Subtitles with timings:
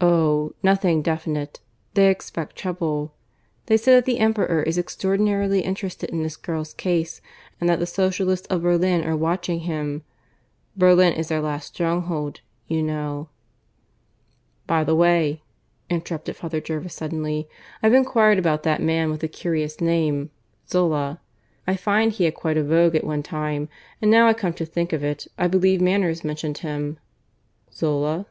[0.00, 0.54] "Oh!
[0.62, 1.60] nothing definite.
[1.92, 3.12] They expect trouble.
[3.66, 7.20] They say that the Emperor is extraordinarily interested in this girl's case,
[7.60, 10.02] and that the Socialists of Berlin are watching him.
[10.78, 13.28] Berlin is their last stronghold, you know."
[14.66, 15.42] "By the way,"
[15.90, 17.46] interrupted Father Jervis suddenly,
[17.82, 20.30] "I've enquired about that man with the curious name
[20.70, 21.20] Zola.
[21.66, 23.68] I find he had quite a vogue at one time.
[24.00, 26.96] And now I come to think of it, I believe Manners mentioned him."
[27.70, 28.24] "Zola?"